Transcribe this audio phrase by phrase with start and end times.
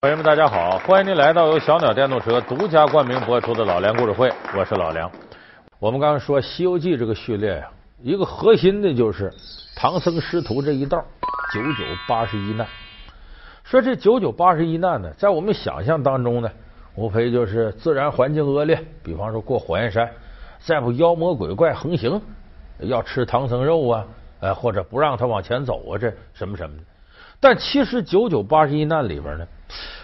[0.00, 0.78] 朋友们，大家好！
[0.86, 5.10] 欢迎您来到由小鸟电动车独家冠名播出的《老梁故事会》，我是老梁。
[5.80, 7.68] 我们刚刚说《西游记》这个序列呀，
[8.00, 9.28] 一个核心的就是
[9.74, 11.04] 唐僧师徒这一道
[11.52, 12.64] 九九八十一难。
[13.64, 16.48] 说这九九八十一难呢，在我们想象当中呢，
[16.94, 20.08] 无非就是自然环境恶劣，比方说过火焰山，
[20.60, 22.22] 再不妖魔鬼怪横行，
[22.78, 24.06] 要吃唐僧肉啊，
[24.38, 26.82] 呃，或者不让他往前走啊，这什么什么的。
[27.40, 29.46] 但其实九九八十一难里边呢。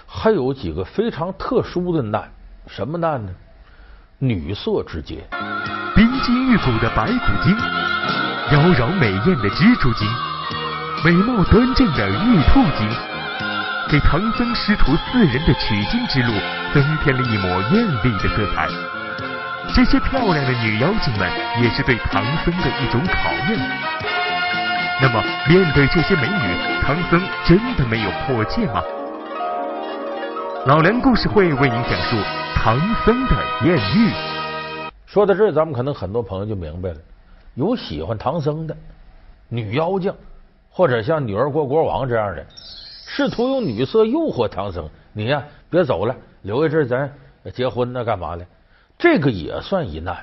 [0.07, 2.30] 还有几个非常特殊的难，
[2.69, 3.33] 什么难呢？
[4.20, 5.24] 女色之劫，
[5.97, 7.57] 冰肌玉骨的白骨精，
[8.52, 10.09] 妖娆美艳的蜘蛛精，
[11.05, 12.88] 美貌端正的玉兔精，
[13.91, 16.32] 给唐僧师徒四人的取经之路
[16.73, 18.69] 增添了一抹艳丽的色彩。
[19.74, 21.29] 这些漂亮的女妖精们，
[21.60, 23.94] 也是对唐僧的一种考验。
[25.03, 28.83] 那么，面对这些美女，唐僧真的没有破戒吗？
[30.66, 32.16] 老梁故事会为您讲述
[32.55, 33.35] 唐僧的
[33.66, 34.13] 艳遇。
[35.05, 36.96] 说到这儿，咱们可能很多朋友就明白了：
[37.55, 38.77] 有喜欢唐僧的
[39.49, 40.15] 女妖精，
[40.71, 42.46] 或者像女儿国国王这样的，
[43.07, 44.88] 试图用女色诱惑唐僧。
[45.13, 47.11] 你呀，别走了，留在这儿，
[47.45, 48.46] 咱结婚呢，干嘛的？
[48.96, 50.16] 这个也算一难。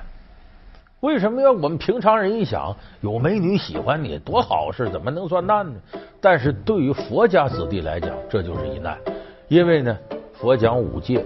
[1.02, 5.74] 为什么要我们平常人一想，有美女喜欢你，多好事，怎么能算难呢？
[6.20, 8.96] 但是对于佛家子弟来讲，这就是一难，
[9.48, 9.96] 因为呢。
[10.34, 11.24] 佛讲五戒：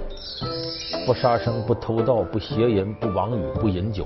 [1.06, 4.04] 不杀生、不偷盗、不邪淫、不妄语、不饮酒。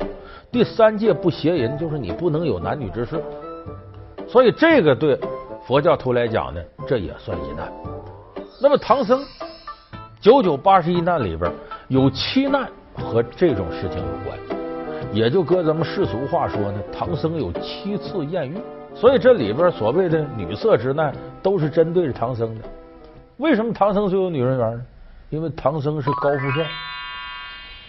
[0.52, 3.20] 第三戒不邪淫，就是你不能有男女之事。
[4.28, 5.18] 所以这个对
[5.66, 7.72] 佛教徒来讲呢，这也算一难。
[8.62, 9.24] 那么唐僧
[10.20, 11.52] 九九八十一难里边
[11.88, 14.59] 有七难和这种事情有关，
[15.12, 18.56] 也就搁咱们世俗话说呢，唐僧有七次艳遇。
[18.94, 22.64] 所以这里边所谓的女色之难，都是针对着唐僧的。
[23.38, 24.82] 为什么唐僧最有女人缘呢？
[25.30, 26.66] 因为唐僧是高富帅，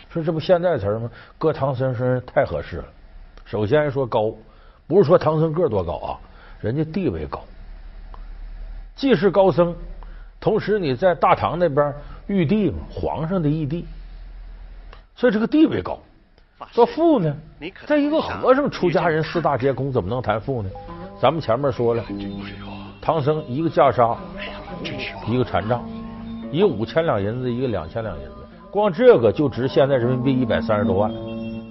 [0.10, 1.10] 说这不现代词吗？
[1.38, 2.86] 搁唐僧身上太合适了。
[3.46, 4.32] 首先说高，
[4.88, 6.20] 不是说唐僧个多高啊，
[6.60, 7.42] 人家地位高，
[8.96, 9.76] 既是高僧，
[10.40, 11.94] 同时你在大唐那边
[12.28, 13.86] 玉帝嘛，皇上的义弟，
[15.16, 16.00] 所以这个地位高。
[16.70, 17.36] 说富呢，
[17.86, 20.70] 在一个和尚出家人四大皆空，怎么能谈富呢？
[21.20, 22.04] 咱们前面说了，
[23.02, 24.16] 唐僧一个袈裟，
[25.28, 25.84] 一个禅杖。
[26.52, 28.36] 一个五千两银子，一个两千两银子，
[28.70, 31.10] 光这个就值现在人民币一百三十多万，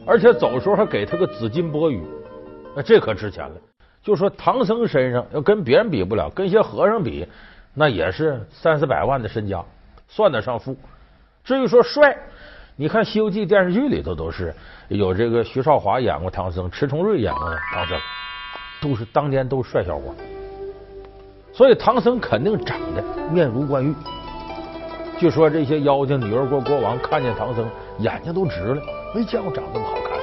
[0.06, 2.00] 而且走的时候还给他个紫金钵盂，
[2.74, 3.56] 那这可值钱了。
[4.02, 7.28] 就说唐僧身上要跟别人比不了，跟些和尚比，
[7.74, 9.62] 那也是三四百万的身家，
[10.08, 10.74] 算得上富。
[11.44, 12.16] 至于说帅，
[12.80, 14.54] 你看《西游记》电视剧里头都是
[14.88, 18.00] 有这个徐少华演过唐僧，迟重瑞演过唐僧，
[18.80, 20.14] 都是当年都是帅小伙，
[21.52, 23.94] 所以唐僧肯定长得面如冠玉。
[25.18, 28.82] 据说这些妖精、女儿国国王看见唐僧，眼睛都直了，
[29.14, 30.18] 没见过长这么好看。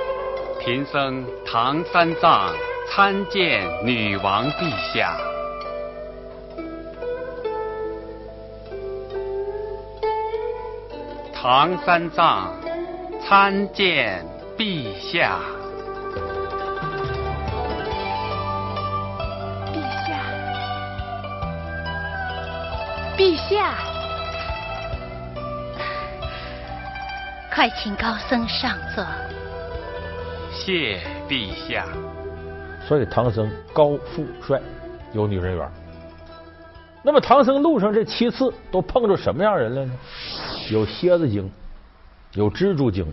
[0.60, 2.52] 贫僧唐三藏
[2.90, 5.16] 参见女王陛下。
[11.50, 12.54] 唐三藏
[13.26, 14.22] 参见
[14.58, 15.40] 陛下。
[19.72, 20.20] 陛下，
[23.16, 23.76] 陛下。
[27.56, 29.06] 快请高僧上座。
[30.52, 31.86] 谢陛下。
[32.86, 34.60] 所以唐僧高富帅，
[35.14, 35.72] 有女人缘。
[37.08, 39.92] 那么唐僧路上这七次都碰着什么样人了呢？
[40.70, 41.50] 有蝎子精，
[42.34, 43.06] 有蜘蛛精，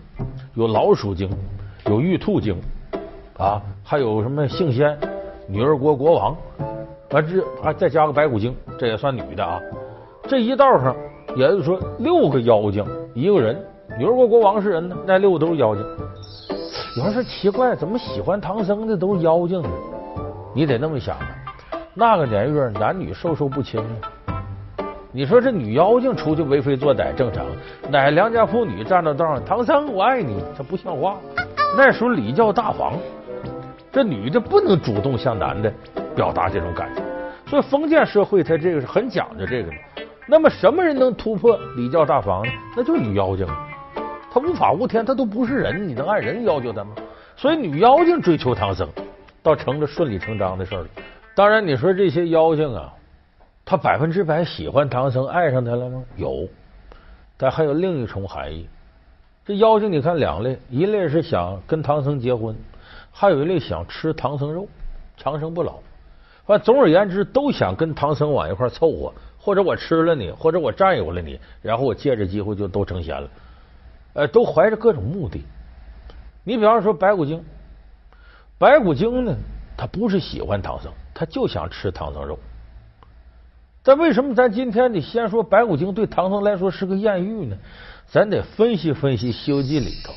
[0.54, 1.30] 有老鼠精，
[1.86, 2.60] 有玉兔精
[3.38, 4.98] 啊，还有什么杏仙、
[5.46, 6.36] 女儿国国王，
[7.10, 9.60] 完这还再加个白骨精，这也算女的啊。
[10.24, 10.96] 这一道上，
[11.36, 12.84] 也就是说六个妖精，
[13.14, 13.56] 一个人。
[13.96, 15.84] 女儿国国王是人呢，那六个都是妖精。
[16.96, 19.68] 有人说奇怪，怎么喜欢唐僧的都是妖精呢？
[20.52, 21.16] 你得那么想，
[21.96, 23.80] 那个年月男女授受不亲。
[25.12, 27.46] 你说这女妖精出去为非作歹正常，
[27.88, 31.16] 哪良家妇女站到道上，唐僧我爱你，这不像话。
[31.76, 32.94] 那时候礼教大防，
[33.92, 35.72] 这女的不能主动向男的
[36.16, 37.04] 表达这种感情，
[37.46, 39.76] 所以封建社会它这个是很讲究这个的。
[40.26, 42.52] 那么什么人能突破礼教大防呢？
[42.76, 43.46] 那就是女妖精。
[44.32, 46.90] 他无法无天，他都不是人，你能按人要求她吗？
[47.36, 48.88] 所以女妖精追求唐僧，
[49.44, 50.84] 倒成了顺理成章的事了。
[51.34, 52.94] 当然，你说这些妖精啊，
[53.64, 56.04] 他百分之百喜欢唐僧，爱上他了吗？
[56.16, 56.48] 有，
[57.36, 58.68] 但还有另一重含义。
[59.44, 62.56] 这妖精你看两类，一类是想跟唐僧结婚，
[63.10, 64.68] 还有一类想吃唐僧肉，
[65.16, 65.80] 长生不老。
[66.46, 73.28] 反正总而言之，都想跟唐僧往一块凑合，或者我吃了你，或者我占有了你，然后我借着机会就都成仙了。
[74.12, 75.42] 呃，都怀着各种目的。
[76.44, 77.44] 你比方说白骨精，
[78.56, 79.34] 白骨精呢，
[79.76, 82.38] 他不是喜欢唐僧，他就想吃唐僧肉。
[83.82, 87.56] 但为什么咱今天得先说白骨精对唐僧来说是个艳遇呢？
[88.06, 90.12] 咱得分析分析《西游记》里头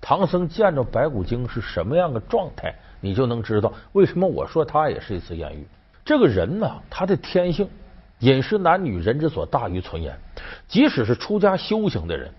[0.00, 5.66] 唐僧见着白骨精是什么样的状态，你就能知道为什么我说他也是一次艳遇。
[6.04, 7.68] 这个人呢，他的天性，
[8.20, 10.18] 饮食男女，人之所大于存焉。
[10.66, 12.32] 即使是出家修行的人，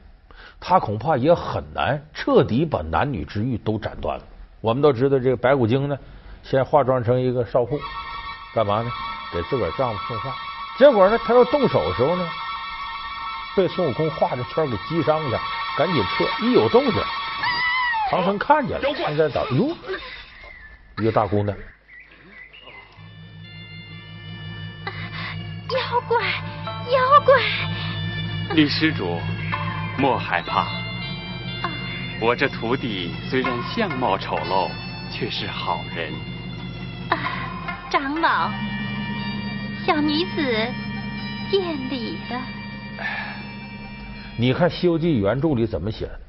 [0.59, 4.23] 他恐怕也很难彻底把男女之欲都斩断了。
[4.59, 5.97] 我们都知道，这个白骨精呢，
[6.43, 7.79] 先化妆成一个少妇，
[8.53, 8.91] 干嘛呢？
[9.31, 10.33] 给自个儿丈夫送饭。
[10.77, 12.27] 结果呢，他要动手的时候呢，
[13.55, 15.39] 被孙悟空画着圈给击伤了，
[15.77, 16.25] 赶紧撤。
[16.45, 17.03] 一有动静，
[18.09, 19.75] 唐僧看见了，正在找，哟，
[20.97, 21.55] 一个大姑娘。
[25.69, 26.21] 妖怪，
[26.91, 27.35] 妖怪！
[28.55, 29.17] 李施主，
[29.97, 30.67] 莫害怕。
[32.19, 34.69] 我这徒弟虽然相貌丑陋，
[35.11, 36.13] 却是好人。
[37.09, 37.17] 啊
[37.91, 38.49] 长老，
[39.85, 40.41] 小女子
[41.51, 42.41] 见礼了。
[44.37, 46.19] 你看《西游记》原著里怎么写的？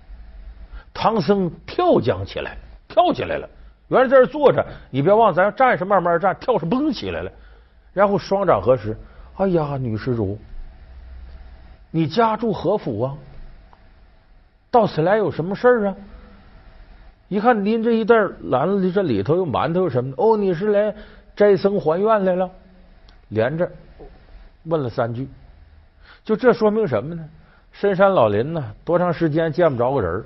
[0.93, 2.57] 唐僧跳江起来，
[2.89, 3.49] 跳起来了。
[3.89, 7.31] 原来在这坐着，你别忘，咱站是慢慢站，跳是蹦起来了。
[7.93, 8.97] 然后双掌合十。
[9.37, 10.39] 哎呀，女施主，
[11.91, 13.15] 你家住何府啊？
[14.71, 15.95] 到此来有什么事儿啊？
[17.33, 18.15] 一看拎着一袋
[18.51, 20.23] 篮子，这里头有馒头，什么的？
[20.23, 20.95] 哦，你是来
[21.35, 22.51] 斋僧还愿来了？
[23.31, 23.67] 连着
[24.65, 25.27] 问了三句，
[26.27, 27.27] 就这说明什么呢？
[27.73, 30.23] 深山老林呢，多长时间见不着个人？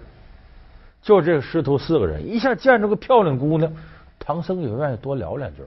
[1.01, 3.73] 就这师徒四个人，一下见着个漂亮姑娘，
[4.19, 5.63] 唐僧也愿意多聊两句。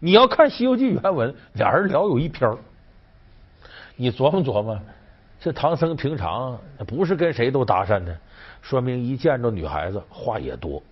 [0.00, 2.50] 你要看《西游记》原文，俩人聊有一篇
[3.96, 4.80] 你琢磨琢磨，
[5.38, 8.16] 这唐僧平常不是跟谁都搭讪的，
[8.62, 10.82] 说明一见着女孩子话也多，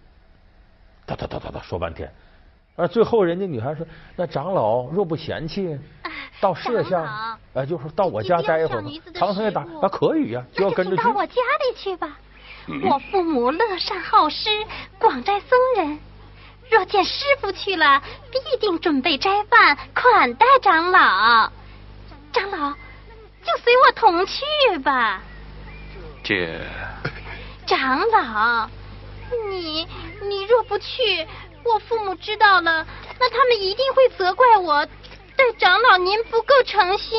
[1.06, 2.12] 哒哒哒哒哒说半天。
[2.76, 3.86] 而最后人家女孩说
[4.16, 5.78] ：“那长老若不嫌弃，
[6.40, 12.18] 到舍下，哎，就说到我家待一会儿吧。”唐僧也答：“啊，可以呀，就要跟着去。”到我家里去吧。
[12.84, 14.48] 我父母乐善好施，
[14.98, 15.98] 广斋僧人。
[16.70, 18.00] 若见师傅去了，
[18.30, 21.50] 必定准备斋饭款待长老。
[22.32, 22.70] 长老，
[23.42, 25.20] 就随我同去吧。
[26.22, 26.60] 这
[27.70, 28.68] 长老，
[29.48, 29.86] 你
[30.28, 31.24] 你若不去，
[31.62, 32.84] 我父母知道了，
[33.20, 34.84] 那他们一定会责怪我。
[35.36, 37.16] 对长老您不够诚心。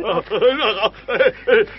[0.00, 0.14] 那
[0.80, 0.92] 好，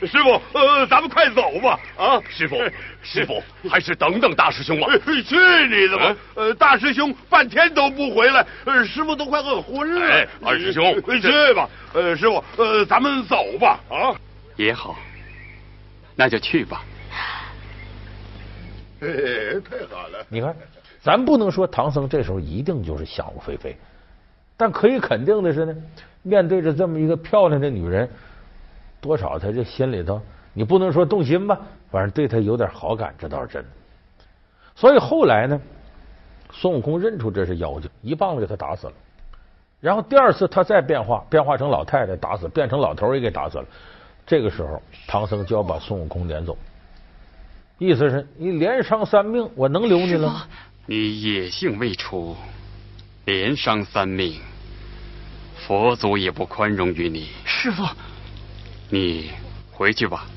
[0.05, 1.79] 师傅，呃，咱们快走吧。
[1.97, 2.55] 啊，师傅，
[3.01, 4.87] 师傅，还是等等大师兄吧。
[5.03, 5.35] 去
[5.67, 6.15] 你的吧！
[6.35, 8.45] 呃，大师兄半天都不回来，
[8.85, 10.07] 师傅都快饿昏了。
[10.07, 11.67] 哎，二师兄， 去吧。
[11.93, 13.79] 呃，师傅，呃，咱们走吧。
[13.89, 14.13] 啊，
[14.57, 14.95] 也好，
[16.15, 16.83] 那就去吧。
[19.01, 20.25] 哎， 太好了！
[20.29, 20.55] 你看，
[21.01, 23.75] 咱不能说唐僧这时候一定就是想入非非。
[24.55, 25.75] 但可以肯定的是呢，
[26.21, 28.07] 面对着这么一个漂亮的女人，
[29.01, 30.21] 多少他这心里头，
[30.53, 31.59] 你不能说动心吧，
[31.89, 33.69] 反正对他有点好感，这倒是真的。
[34.75, 35.59] 所以后来呢，
[36.51, 38.93] 孙悟空认出这是妖精，一棒子给他打死了。
[39.79, 43.65] 然后第二次他再变化，变化成老太太打死，变成老头也给打死了。
[44.27, 46.55] 这个时候，唐僧就要把孙悟空撵走，
[47.81, 50.47] 意思是你连伤三命，我能留你了？
[50.85, 52.37] 你野性未除，
[53.25, 54.39] 连伤三命。
[55.65, 57.83] 佛祖也不宽容于你，师傅，
[58.89, 59.31] 你
[59.71, 60.27] 回去吧。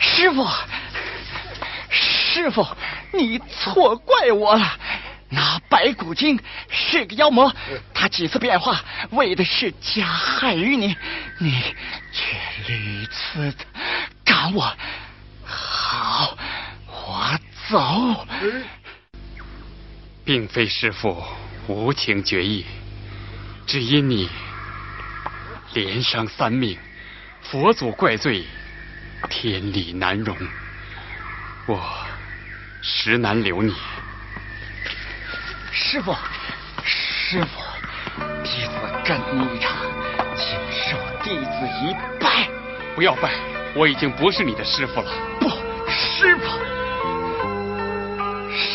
[0.00, 0.44] 师傅，
[1.88, 2.66] 师傅，
[3.12, 4.76] 你错怪我了。
[5.28, 6.36] 那白骨精
[6.68, 7.54] 是个妖魔，
[7.94, 8.80] 他几次变化，
[9.12, 10.96] 为的是加害于你，
[11.38, 11.62] 你
[12.12, 13.54] 却屡次
[14.24, 14.76] 赶我。
[17.72, 18.26] 走。
[20.24, 21.24] 并非师傅
[21.66, 22.64] 无情决意。
[23.66, 24.28] 只因你
[25.72, 26.78] 连伤三命，
[27.40, 28.44] 佛祖怪罪，
[29.30, 30.36] 天理难容，
[31.66, 31.80] 我
[32.82, 33.74] 实难留你。
[35.72, 36.14] 师傅，
[36.84, 37.62] 师傅，
[38.44, 38.70] 弟子
[39.04, 39.74] 跟你一场，
[40.36, 42.48] 请受弟子一拜。
[42.94, 43.32] 不要拜，
[43.74, 45.10] 我已经不是你的师傅了。
[45.40, 45.48] 不，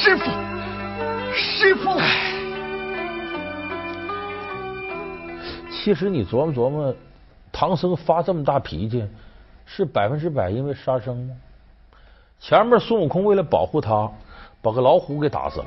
[0.08, 0.32] 师傅，
[1.34, 2.00] 师傅。
[5.70, 6.96] 其实你琢磨琢磨，
[7.52, 9.06] 唐僧发这么大脾气，
[9.66, 11.36] 是百分之百因为杀生吗？
[12.40, 14.10] 前面孙悟空为了保护他，
[14.62, 15.66] 把个老虎给打死了，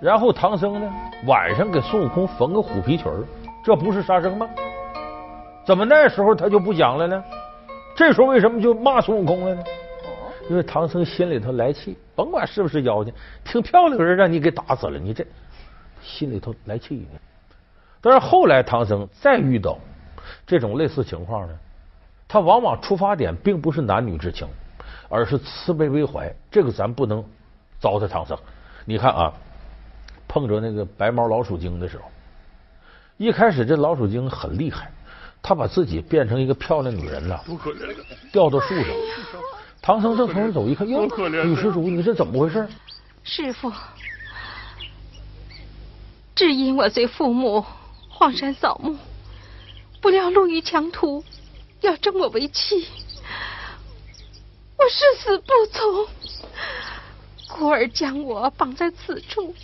[0.00, 0.88] 然后唐僧呢
[1.26, 3.10] 晚上给孙悟空缝个虎皮裙
[3.64, 4.48] 这不是杀生吗？
[5.64, 7.24] 怎么那时候他就不讲了呢？
[7.96, 9.64] 这时候为什么就骂孙悟空了呢？
[10.48, 13.12] 因为唐僧心里头来气，甭管是不是妖精，
[13.44, 15.24] 挺漂亮人让你给打死了，你这
[16.02, 17.18] 心里头来气呢。
[18.00, 19.78] 但是后来唐僧再遇到
[20.46, 21.54] 这种类似情况呢，
[22.28, 24.46] 他往往出发点并不是男女之情，
[25.08, 26.30] 而是慈悲为怀。
[26.50, 27.24] 这个咱不能
[27.80, 28.36] 糟蹋唐僧。
[28.84, 29.32] 你看啊，
[30.28, 32.04] 碰着那个白毛老鼠精的时候，
[33.16, 34.90] 一开始这老鼠精很厉害，
[35.40, 37.42] 他把自己变成一个漂亮女人了，
[38.30, 38.86] 掉到树上。
[39.84, 41.04] 唐僧正从这走，一看，哟，
[41.44, 42.66] 女施主，你这怎么回事？
[43.22, 43.70] 师傅，
[46.34, 47.66] 只因我随父母
[48.08, 48.96] 荒山扫墓，
[50.00, 51.22] 不料路遇强徒，
[51.82, 52.88] 要征我为妻，
[54.78, 56.08] 我誓死不从。
[57.50, 59.54] 故而将我绑在此处，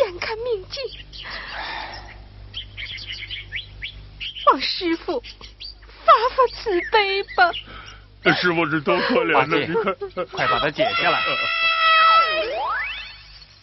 [0.00, 0.82] 眼看命尽，
[4.46, 7.52] 望师傅发发慈悲吧。
[8.34, 11.20] 师傅是多可怜的，你看，快把他解下来。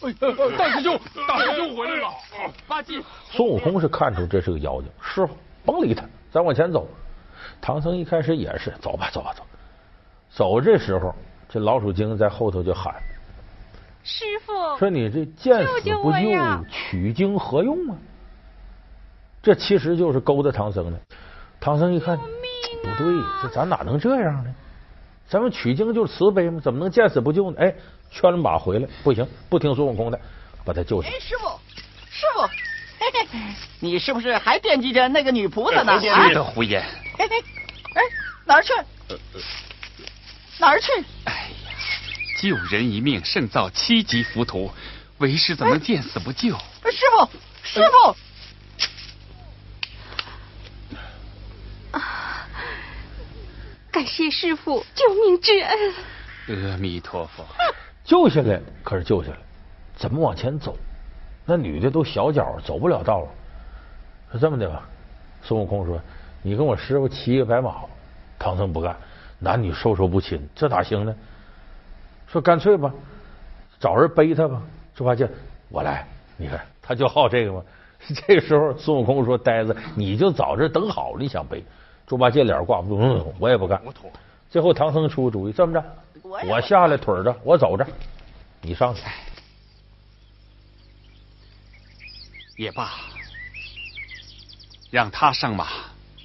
[0.02, 0.12] 哎，
[0.58, 2.08] 大师兄，大师兄回来了！
[2.68, 6.86] 八戒，孙悟空是看出这是个妖精，师傅甭理他，咱往前走。
[7.60, 9.42] 唐僧一开始也是走吧，走吧，走。
[10.30, 11.14] 走这时候，
[11.48, 12.94] 这老鼠精在后头就喊。
[14.04, 16.18] 师傅说：“你这见死不救，
[16.70, 17.96] 取经何用啊？”
[19.42, 21.00] 这其实就是勾搭唐僧的。
[21.58, 22.18] 唐僧一看，
[22.94, 24.54] 不对，这咱哪能这样呢？
[25.28, 26.60] 咱们取经就是慈悲嘛？
[26.60, 27.56] 怎么能见死不救呢？
[27.58, 27.74] 哎，
[28.12, 30.20] 圈了马回来，不行，不听孙悟空的，
[30.64, 31.08] 把他救下。
[31.08, 31.48] 哎，师傅，
[32.10, 33.38] 师傅，嘿嘿，
[33.80, 35.98] 你是不是还惦记着那个女菩萨呢？
[36.00, 36.84] 别的胡言。
[37.18, 37.36] 嘿嘿，
[37.94, 38.02] 哎，
[38.44, 38.72] 哪儿去？
[40.58, 40.92] 哪儿去？
[41.24, 41.72] 哎呀。
[42.40, 44.70] 救人一命胜造七级浮屠，
[45.18, 46.50] 为师怎能见死不救？
[46.50, 47.28] 师傅，
[47.64, 48.10] 师傅！
[48.10, 48.16] 啊！
[53.96, 56.70] 感谢师傅救命之恩。
[56.70, 57.42] 阿弥陀佛！
[58.04, 59.38] 救下来可是救下来，
[59.94, 60.76] 怎么往前走？
[61.46, 63.28] 那女的都小脚，走不了道了。
[64.32, 64.86] 说这么的吧，
[65.42, 65.98] 孙悟空说
[66.44, 67.76] ：“你跟我师傅骑一个白马。”
[68.38, 68.94] 唐僧不干，
[69.38, 71.16] 男女授受不亲，这哪行呢？
[72.26, 72.92] 说干脆吧，
[73.80, 74.60] 找人背他吧。
[74.94, 75.26] 猪八戒，
[75.70, 76.06] 我来。
[76.36, 77.62] 你看他就好这个嘛。
[78.28, 81.64] 这个时候，孙悟空说：“呆子，你就早这等好了，你想背？”
[82.06, 83.82] 猪八戒脸挂不住，嗯，我也不干。
[84.48, 85.84] 最后唐僧出个主意，这么着，
[86.22, 87.86] 我下来腿着，我走着，
[88.62, 89.02] 你上去。
[92.56, 92.92] 也罢，
[94.90, 95.66] 让他上马，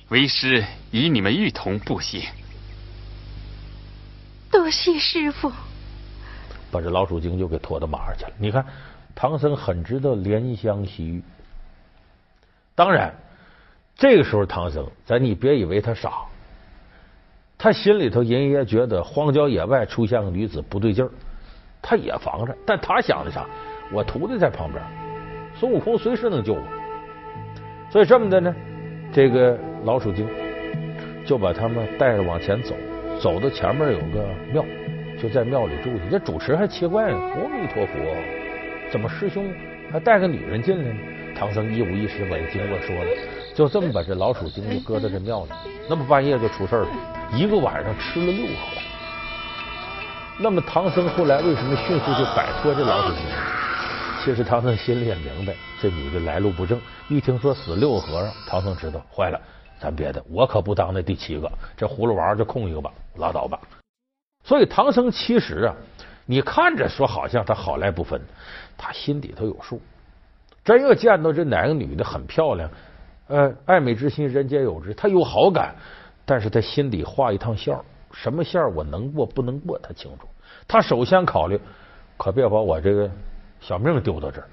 [0.09, 2.21] 为师与你们一同步行。
[4.49, 5.51] 多谢师傅。
[6.71, 8.31] 把这老鼠精就给拖到马上去了。
[8.37, 8.65] 你看，
[9.13, 11.21] 唐僧很知道怜香惜玉。
[12.75, 13.13] 当然，
[14.01, 16.23] 这个时候唐僧，咱你别以为他傻，
[17.55, 21.11] 他心里头隐约觉得荒郊野外出现个女子不对劲儿，
[21.83, 22.57] 他也防着。
[22.65, 23.45] 但他想的啥？
[23.93, 24.83] 我徒弟在旁边，
[25.53, 26.63] 孙悟空随时能救我。
[27.91, 28.55] 所以这么的呢，
[29.13, 30.27] 这个老鼠精
[31.23, 32.73] 就把他们带着往前走，
[33.19, 34.65] 走到前面有个庙。
[35.21, 37.19] 就在庙里住去，这主持还奇怪呢。
[37.19, 37.93] 阿弥陀佛，
[38.91, 39.53] 怎么师兄
[39.91, 40.99] 还带个女人进来呢？
[41.35, 43.11] 唐僧一五一十把这经过说了，
[43.53, 45.49] 就这么把这老鼠精就搁在这庙里。
[45.89, 46.87] 那么半夜就出事了，
[47.33, 48.81] 一个晚上吃了六盒。
[50.39, 53.21] 那么唐僧后来为什么迅速就摆脱这老鼠精？
[54.23, 56.79] 其实唐僧心里也明白，这女的来路不正。
[57.09, 59.39] 一听说死六个和尚，唐僧知道坏了，
[59.79, 63.59] 咱别的我可不当那第七个，这葫芦娃就空一个吧，拉倒吧。
[64.43, 65.75] 所以唐僧其实啊，
[66.25, 68.21] 你看着说好像他好赖不分，
[68.77, 69.81] 他心底头有数。
[70.63, 72.69] 真要见到这哪个女的很漂亮，
[73.31, 75.73] 呃，爱美之心人皆有之，他有好感，
[76.25, 77.73] 但是他心里画一趟线
[78.11, 80.27] 什么线我能过不能过，他清楚。
[80.67, 81.57] 他首先考虑，
[82.17, 83.09] 可别把我这个
[83.61, 84.47] 小命丢到这儿。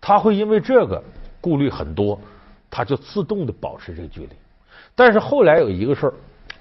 [0.00, 1.02] 他会因为这个
[1.40, 2.16] 顾虑很多，
[2.70, 4.30] 他就自动的保持这个距离。
[4.94, 6.14] 但是后来有一个事儿。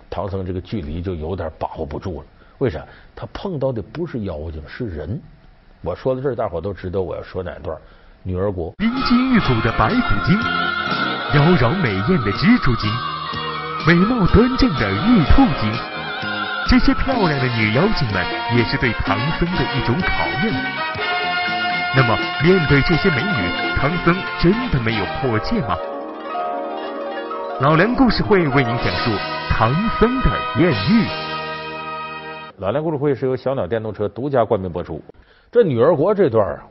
[0.10, 2.28] 唐僧这个距离就有点把握不住了，
[2.60, 2.86] 为啥？
[3.16, 5.20] 他碰到的不是妖精，是人。
[5.82, 7.76] 我说到这儿，大伙都知道我要说哪段。
[8.22, 10.38] 女儿国，冰肌玉骨的白骨精，
[11.34, 12.88] 妖娆美艳的蜘蛛精，
[13.88, 15.74] 美貌端正的玉兔精，
[16.70, 18.24] 这些漂亮的女妖精们，
[18.56, 20.54] 也是对唐僧的一种考验。
[21.96, 25.76] 那么，面对这些美女，唐僧真的没有破戒吗？
[27.62, 29.10] 老梁故事会为您讲述。
[29.50, 31.08] 唐僧的艳遇，
[32.60, 35.04] 老梁故事会是由小鸟电动车独家冠名播出。
[35.52, 36.62] 这女儿国这段啊，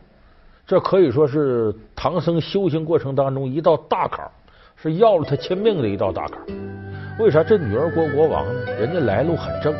[0.64, 4.31] 这可以说是唐僧修行过程当中一道大坎儿
[4.83, 6.41] 是要了他亲命的一道大坎。
[7.21, 7.45] 为啥？
[7.45, 8.73] 这女儿国国王呢？
[8.81, 9.73] 人家来路很正。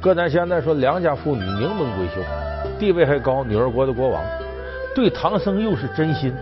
[0.00, 2.22] 搁咱现在说，良家妇女名门闺秀，
[2.78, 3.42] 地位还高。
[3.42, 4.22] 女儿国的国王
[4.94, 6.32] 对唐僧又是真心。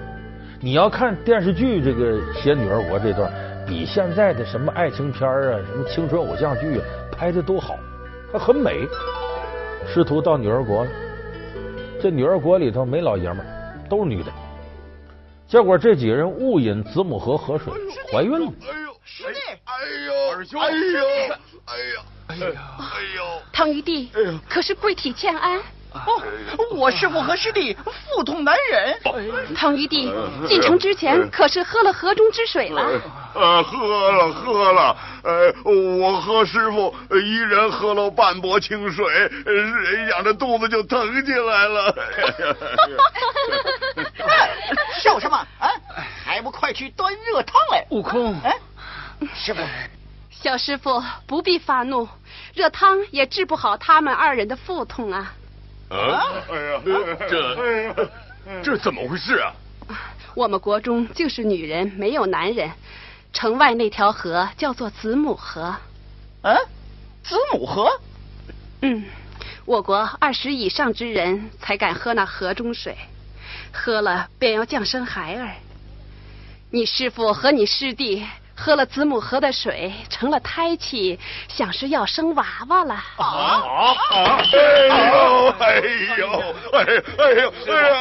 [0.61, 3.33] 你要看电视剧这个写女儿国这段，
[3.67, 7.79] 比现在的什么爱情片啊、什么青春偶像剧啊拍的都好，
[8.31, 8.87] 还很美。
[9.87, 10.91] 师徒到女儿国了，
[12.03, 13.39] 这女儿国里头没老爷们，
[13.89, 14.31] 都是女的。
[15.49, 17.73] 结果这几个人误饮子母河河水，
[18.13, 18.53] 怀孕了。
[18.63, 19.75] 哎呦，师弟，哎
[20.07, 20.77] 呦，二兄，哎呦，
[21.67, 22.85] 哎呀，哎呀，哎
[23.17, 24.11] 呦，唐玉帝，
[24.49, 25.61] 可是贵体欠安。
[25.97, 26.23] 哦，
[26.77, 27.77] 我师傅和师弟
[28.15, 28.99] 腹痛难忍。
[29.55, 30.13] 唐玉帝
[30.47, 32.83] 进城之前可是喝了河中之水了？
[33.35, 39.07] 呃，喝了喝了，呃，我和师傅一人喝了半钵清水，
[39.45, 41.95] 人家这肚子就疼起来了。
[45.01, 45.37] 笑什么？
[45.37, 45.69] 啊，
[46.25, 47.85] 还不快去端热汤来！
[47.91, 48.57] 悟空，哎，
[49.35, 49.61] 师傅，
[50.31, 52.09] 小师傅不必发怒，
[52.55, 55.33] 热汤也治不好他们二人的腹痛啊。
[55.89, 56.23] 啊！
[56.51, 56.83] 哎呀，
[57.29, 59.55] 这这怎么回事啊？
[60.35, 62.71] 我们国中就是女人没有男人，
[63.33, 65.75] 城外那条河叫做子母河。
[66.43, 66.57] 嗯，
[67.23, 68.01] 子母河？
[68.83, 69.05] 嗯，
[69.65, 72.97] 我国二十以上之人才敢喝那河中水，
[73.73, 75.55] 喝了便要降生孩儿。
[76.71, 78.27] 你师傅和你师弟。
[78.57, 82.95] 喝了子母河的水，成了胎气，想是要生娃娃了。
[83.19, 83.95] 啊啊！
[84.11, 85.81] 哎呦，哎
[86.19, 86.27] 呦，
[86.73, 86.85] 哎
[87.19, 87.95] 哎呦，哎呀，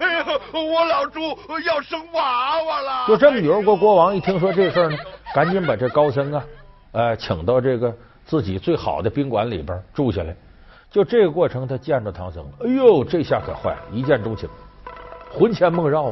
[0.00, 3.06] 哎呦，我老朱要生娃娃了。
[3.06, 4.96] 就这么，女儿国国王一听说这事儿呢，
[5.34, 6.42] 赶紧把这高僧啊，
[6.92, 10.34] 呃，请到这个自己最好的宾馆里边住下来。
[10.90, 14.48] 就这个过程，他见着唐僧，哎呦，这下可坏了，一见钟情，
[15.30, 16.04] 魂牵梦绕，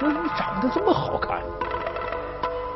[0.00, 1.42] 说你长得这么好看。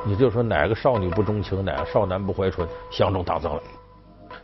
[0.06, 3.60] 你就说哪个少女不钟情，哪个少男不怀春，相中唐僧了。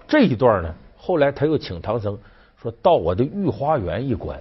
[0.09, 2.19] 这一段呢，后来他又请唐僧
[2.61, 4.37] 说到我的御花园一观。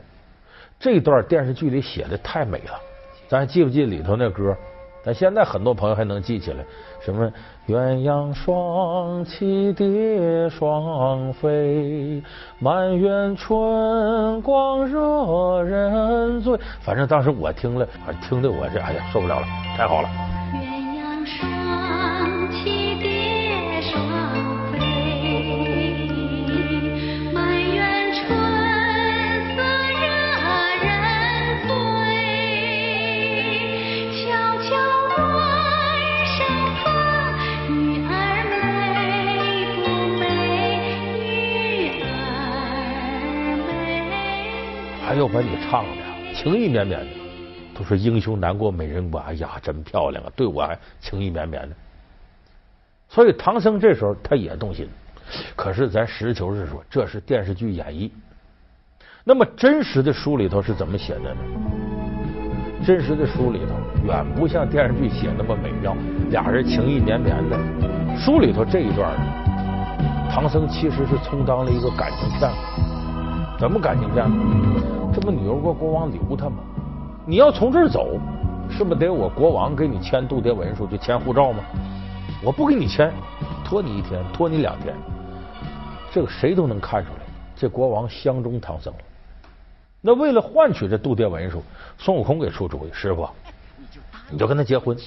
[0.79, 2.79] 这段电视剧里写的太美了，
[3.27, 4.55] 咱还记不记里头那歌？
[5.03, 6.63] 咱现在很多朋友还能记起来，
[6.99, 7.31] 什么
[7.67, 12.21] 鸳鸯双栖蝶双飞，
[12.59, 16.59] 满园春光惹人醉。
[16.81, 17.87] 反正当时我听了，
[18.21, 20.09] 听的我这哎呀受不了了，太好了。
[45.71, 47.07] 唱的情意绵绵的，
[47.73, 49.23] 都说英雄难过美人关。
[49.23, 50.29] 哎呀，真漂亮啊！
[50.35, 51.73] 对我还情意绵绵的。
[53.07, 54.85] 所以唐僧这时候他也动心。
[55.55, 58.11] 可是咱实事求是说，这是电视剧演绎。
[59.23, 61.41] 那么真实的书里头是怎么写的呢？
[62.85, 63.73] 真实的书里头
[64.05, 65.95] 远不像电视剧写那么美妙，
[66.31, 67.57] 俩人情意绵绵的。
[68.19, 69.09] 书里头这一段，
[70.29, 72.57] 唐僧其实是充当了一个感情骗子。
[73.57, 75.00] 怎么感情骗子？
[75.13, 76.63] 这不女儿国国王留他吗？
[77.25, 78.17] 你要从这儿走，
[78.69, 81.63] 是不是得我国王给你签渡牒文书，就签护照吗？
[82.41, 83.11] 我不给你签，
[83.63, 84.95] 拖你一天，拖你两天，
[86.11, 87.19] 这个谁都能看出来，
[87.55, 88.99] 这国王相中唐僧了。
[89.99, 91.61] 那为了换取这渡牒文书，
[91.97, 93.27] 孙悟空给出主意，师傅，
[94.29, 94.97] 你就跟他结婚。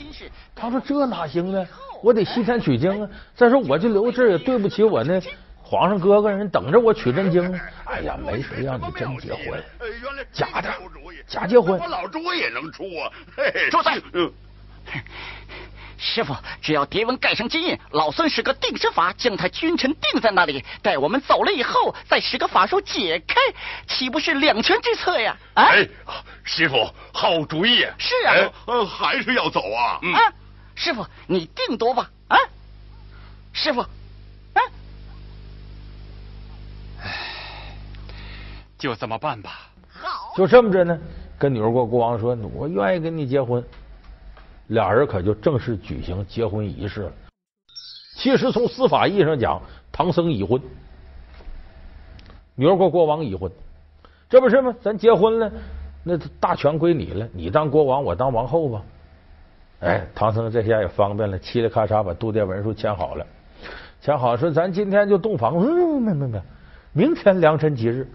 [0.55, 1.67] 他说这哪行呢？
[2.03, 3.09] 我得西天取经啊！
[3.35, 5.19] 再说我就留这儿也对不起我那。
[5.67, 7.59] 皇上哥哥，人等着我取真经呢。
[7.87, 9.65] 哎呀，没谁让你真结婚，
[10.31, 10.71] 假的，
[11.27, 11.81] 假结婚。
[11.81, 13.11] 我老朱也能出啊！
[13.71, 14.31] 住嘴！
[15.97, 20.63] 师傅，只要牒文盖上金印，老孙使个定身法，将他君臣定在那里。
[20.83, 23.37] 待我们走了以后，再使个法术解开，
[23.89, 25.35] 岂不是两全之策呀？
[25.55, 25.89] 哎，
[26.45, 27.87] 师傅，好主意。
[27.97, 29.99] 是啊，呃，还是要走啊？
[30.15, 30.21] 啊，
[30.75, 32.11] 师傅，你定夺吧。
[32.29, 32.37] 啊，
[33.55, 33.83] 师傅。
[38.85, 39.51] 就这么办吧。
[39.89, 40.99] 好，就这么着呢。
[41.39, 43.65] 跟女儿国国王说：“我愿意跟你结婚。”
[44.69, 47.13] 俩人可就正式举行结婚仪式了。
[48.15, 49.59] 其实从司法意义上讲，
[49.91, 50.61] 唐僧已婚，
[52.55, 53.51] 女儿国国王已婚，
[54.29, 54.75] 这不是吗？
[54.83, 55.51] 咱结婚了，
[56.03, 58.83] 那大权归你了，你当国王，我当王后吧。
[59.81, 63.27] 哎，唐僧这下也方便了，嘁哩咔嚓把渡牒文书签好了。
[64.03, 66.39] 签好说：“咱今天就洞房。”嗯，没没没，
[66.93, 68.07] 明天良辰吉日。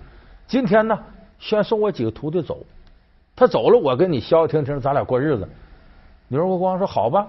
[0.50, 1.00] 今天呢，
[1.38, 2.66] 先送我几个徒弟走。
[3.36, 5.48] 他走了，我跟你消消停停，咱俩过日子。
[6.28, 7.28] 女儿国国王说：“好吧，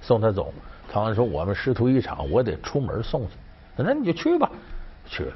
[0.00, 0.52] 送他走。”
[0.90, 3.34] 唐僧说：“我们师徒一场，我得出门送去。
[3.76, 4.50] 那你就去吧。”
[5.06, 5.32] 去了，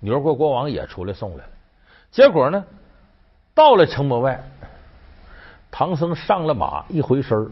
[0.00, 1.50] 女儿国国王也出来送来了。
[2.10, 2.64] 结果呢，
[3.54, 4.42] 到了城门外，
[5.70, 7.48] 唐僧上了马，一回身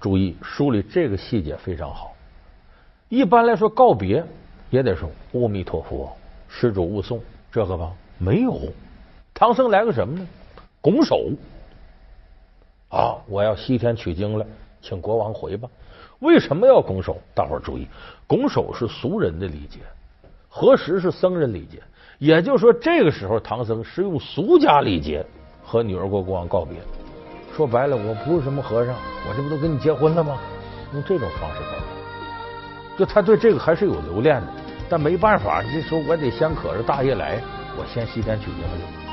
[0.00, 2.12] 注意书里这个细节非常好。
[3.08, 4.24] 一般来说，告别
[4.70, 6.16] 也得说“阿弥陀佛，
[6.48, 8.60] 施主勿送”，这个吧没有。
[9.34, 10.26] 唐僧来个什么呢？
[10.80, 11.30] 拱手
[12.88, 13.16] 啊！
[13.28, 14.46] 我要西天取经了，
[14.80, 15.68] 请国王回吧。
[16.20, 17.18] 为什么要拱手？
[17.34, 17.86] 大伙儿注意，
[18.26, 19.80] 拱手是俗人的礼节，
[20.48, 21.82] 何时是僧人礼节？
[22.18, 25.24] 也就是说，这个时候唐僧是用俗家礼节
[25.62, 26.78] 和女儿国国王告别。
[27.54, 28.94] 说白了，我不是什么和尚，
[29.28, 30.38] 我这不都跟你结婚了吗？
[30.94, 34.48] 用这种方式告别，就他对这个还是有留恋的。
[34.88, 37.42] 但没办法，这时候我得先可着大爷来，
[37.78, 39.05] 我先吸点酒精的油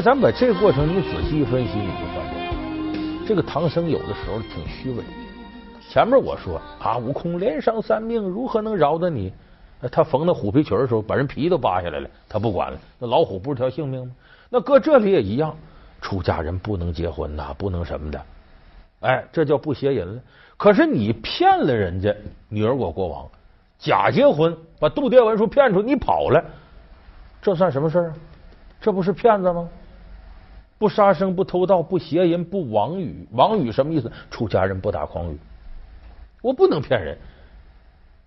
[0.00, 5.04] 咱把这个过程你仔细一分析，你就发现，这个唐僧有的时候挺虚伪。
[5.88, 9.32] 前面我说啊，悟空连伤三命，如何能饶得你？
[9.90, 12.78] 他缝那虎皮裙的时候，把人皮都扒下来了，他不管了。
[12.98, 14.12] 那老虎不是条性命吗？
[14.48, 15.54] 那搁这里也一样，
[16.00, 18.22] 出家人不能结婚呐，不能什么的。
[19.00, 20.20] 哎，这叫不邪淫了。
[20.56, 22.14] 可是你骗了人家
[22.48, 23.28] 女儿国国王，
[23.78, 26.44] 假结婚，把度牒文书骗出，你跑了，
[27.42, 28.14] 这算什么事儿？
[28.80, 29.68] 这不是骗子吗？
[30.80, 33.28] 不杀生，不偷盗，不邪淫，不妄语。
[33.32, 34.10] 妄语什么意思？
[34.30, 35.36] 出家人不打诳语。
[36.40, 37.18] 我不能骗人。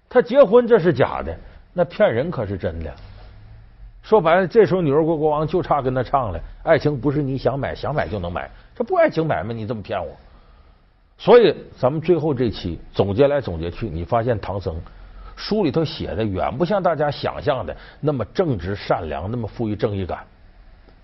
[0.08, 1.36] 他结婚这是假的，
[1.74, 2.94] 那骗人可是真的。
[4.04, 10.16] 说白了，这时候女儿国国王就差跟他唱了：爱情不是你想买想买就能买，这不爱情买卖，你这么骗我。
[11.18, 14.76] 所以咱们最后这期总结来总结去，你发现唐僧
[15.36, 20.24] 书里头写的远不像大家想象的那么正直善良，那么富于正义感。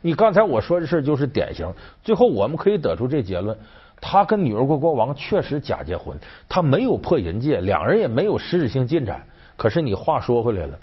[0.01, 1.71] 你刚才我说的事就是典型。
[2.01, 3.57] 最后我们可以得出这结论：
[3.99, 9.21] 他跟女儿国国王确实假结婚，他没有破淫戒，两人也没有实质性进展。
[9.57, 10.79] 可是你话说回来了，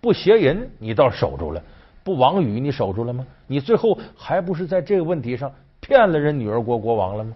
[0.00, 1.62] 不邪淫你倒守住了，
[2.02, 3.24] 不妄语你守住了吗？
[3.46, 7.32] 你最后还不是在这个问题上骗了人女儿国国王了吗？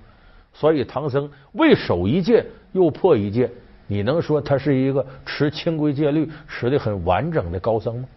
[0.53, 3.51] 所以唐僧未守一戒又破一戒，
[3.87, 8.09] 你能说他是一个持清规戒律、持的很完整的高僧吗？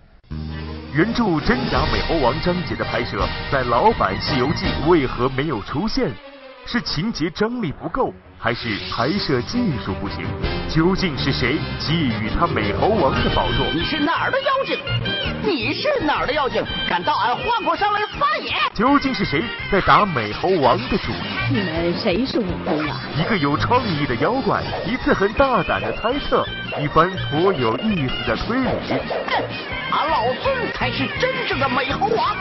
[0.93, 6.11] 原著《真假美猴王》章节的拍摄，在老版《西游记》为何没有出现？
[6.65, 10.25] 是情节张力不够，还是拍摄技术不行？
[10.69, 13.65] 究竟是谁觊觎他美猴王的宝座？
[13.73, 14.79] 你是哪儿的妖精？
[15.43, 16.63] 你是哪儿的妖精？
[16.87, 18.51] 敢到俺花果山来撒野？
[18.73, 21.53] 究竟是谁在打美猴王的主意？
[21.53, 23.01] 你们谁是悟空啊？
[23.17, 26.45] 一个有创意的妖怪，一次很大胆的猜测，
[26.79, 28.69] 一番颇有意思的推理。
[28.87, 28.99] 哼
[29.91, 32.35] 俺老孙才是真正的美猴王！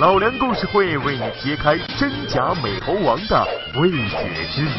[0.00, 3.46] 老梁故事会为你揭开真假美猴王的
[3.80, 4.70] 未解之谜。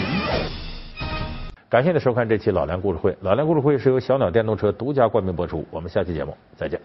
[1.69, 3.17] 感谢您收看这期老梁故事会。
[3.21, 5.65] 老梁故事会是由小鸟电动车独家冠名播出。
[5.71, 6.77] 我们下期节目再见。